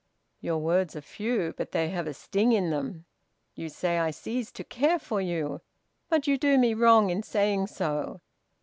[0.39, 3.05] "Your words are few; but they have a sting in them.
[3.53, 5.61] You say I cease to care for you;
[6.09, 8.19] but you do me wrong in saying so.